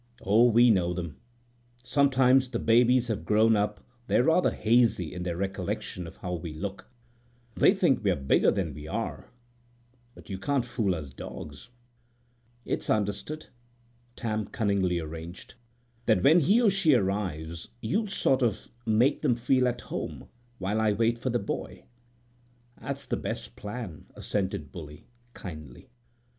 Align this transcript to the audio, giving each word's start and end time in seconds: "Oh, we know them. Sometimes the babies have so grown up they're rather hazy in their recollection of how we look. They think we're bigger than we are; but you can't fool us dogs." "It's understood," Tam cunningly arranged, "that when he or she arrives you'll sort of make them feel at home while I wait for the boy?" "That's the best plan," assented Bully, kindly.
"Oh, 0.23 0.45
we 0.49 0.71
know 0.71 0.93
them. 0.95 1.17
Sometimes 1.83 2.49
the 2.49 2.57
babies 2.57 3.07
have 3.09 3.19
so 3.19 3.23
grown 3.23 3.55
up 3.55 3.85
they're 4.07 4.23
rather 4.23 4.49
hazy 4.49 5.13
in 5.13 5.21
their 5.21 5.37
recollection 5.37 6.07
of 6.07 6.17
how 6.17 6.33
we 6.33 6.53
look. 6.55 6.87
They 7.55 7.75
think 7.75 8.03
we're 8.03 8.15
bigger 8.15 8.49
than 8.49 8.73
we 8.73 8.87
are; 8.87 9.29
but 10.15 10.27
you 10.27 10.39
can't 10.39 10.65
fool 10.65 10.95
us 10.95 11.11
dogs." 11.13 11.69
"It's 12.65 12.89
understood," 12.89 13.45
Tam 14.15 14.47
cunningly 14.47 14.97
arranged, 14.97 15.53
"that 16.07 16.23
when 16.23 16.39
he 16.39 16.59
or 16.61 16.71
she 16.71 16.95
arrives 16.95 17.67
you'll 17.79 18.07
sort 18.07 18.41
of 18.41 18.69
make 18.87 19.21
them 19.21 19.35
feel 19.35 19.67
at 19.67 19.81
home 19.81 20.27
while 20.57 20.81
I 20.81 20.93
wait 20.93 21.19
for 21.19 21.29
the 21.29 21.37
boy?" 21.37 21.83
"That's 22.81 23.05
the 23.05 23.17
best 23.17 23.55
plan," 23.55 24.05
assented 24.15 24.71
Bully, 24.71 25.05
kindly. 25.35 25.89